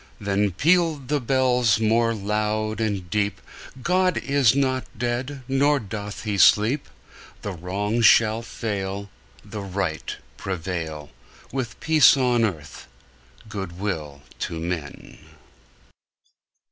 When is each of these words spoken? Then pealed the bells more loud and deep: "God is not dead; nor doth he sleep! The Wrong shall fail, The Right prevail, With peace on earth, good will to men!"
Then 0.19 0.49
pealed 0.49 1.09
the 1.09 1.21
bells 1.21 1.79
more 1.79 2.15
loud 2.15 2.81
and 2.81 3.07
deep: 3.11 3.39
"God 3.83 4.17
is 4.17 4.55
not 4.55 4.85
dead; 4.97 5.43
nor 5.47 5.79
doth 5.79 6.23
he 6.23 6.39
sleep! 6.39 6.89
The 7.43 7.51
Wrong 7.51 8.01
shall 8.01 8.41
fail, 8.41 9.11
The 9.45 9.61
Right 9.61 10.15
prevail, 10.37 11.11
With 11.51 11.79
peace 11.81 12.17
on 12.17 12.43
earth, 12.43 12.87
good 13.47 13.77
will 13.79 14.23
to 14.39 14.59
men!" 14.59 15.19